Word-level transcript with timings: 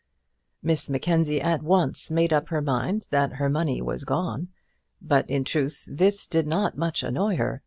Miss 0.63 0.89
Mackenzie 0.89 1.39
at 1.43 1.61
once 1.61 2.09
made 2.09 2.33
up 2.33 2.47
her 2.49 2.59
mind 2.59 3.05
that 3.11 3.33
her 3.33 3.49
money 3.51 3.83
was 3.83 4.03
gone! 4.03 4.47
But, 4.99 5.29
in 5.29 5.43
truth, 5.43 5.87
this 5.91 6.25
did 6.25 6.47
not 6.47 6.75
much 6.75 7.03
annoy 7.03 7.35
her. 7.37 7.59